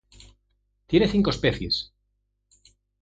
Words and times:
Tiene 0.87 1.07
cinco 1.07 1.29
especies. 1.29 1.93